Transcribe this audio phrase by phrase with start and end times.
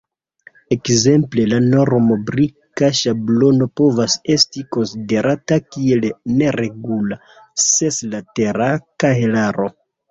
[0.75, 7.23] Ekzemple, la norma brika ŝablono povas esti konsiderata kiel neregula
[7.69, 9.75] seslatera kahelaro.